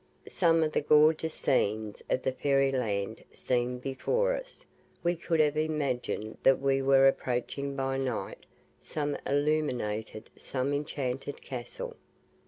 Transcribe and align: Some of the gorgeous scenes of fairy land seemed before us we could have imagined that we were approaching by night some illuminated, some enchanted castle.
Some 0.31 0.63
of 0.63 0.71
the 0.71 0.81
gorgeous 0.81 1.35
scenes 1.35 2.01
of 2.09 2.23
fairy 2.37 2.71
land 2.71 3.23
seemed 3.31 3.83
before 3.83 4.33
us 4.33 4.65
we 5.03 5.15
could 5.15 5.39
have 5.39 5.55
imagined 5.55 6.39
that 6.41 6.59
we 6.59 6.81
were 6.81 7.07
approaching 7.07 7.75
by 7.75 7.97
night 7.99 8.47
some 8.81 9.15
illuminated, 9.27 10.31
some 10.35 10.73
enchanted 10.73 11.39
castle. 11.43 11.95